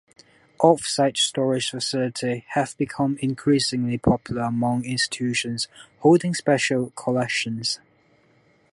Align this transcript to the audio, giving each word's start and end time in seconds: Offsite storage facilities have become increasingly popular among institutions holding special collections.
Offsite 0.59 1.15
storage 1.17 1.69
facilities 1.69 2.41
have 2.55 2.75
become 2.75 3.19
increasingly 3.21 3.99
popular 3.99 4.41
among 4.41 4.83
institutions 4.83 5.67
holding 5.99 6.33
special 6.33 6.89
collections. 6.95 7.79